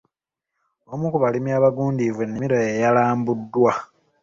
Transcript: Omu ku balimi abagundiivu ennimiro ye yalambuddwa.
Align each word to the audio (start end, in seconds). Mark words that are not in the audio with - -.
Omu 0.91 1.05
ku 1.11 1.17
balimi 1.23 1.49
abagundiivu 1.57 2.19
ennimiro 2.25 2.57
ye 2.65 2.71
yalambuddwa. 2.83 3.71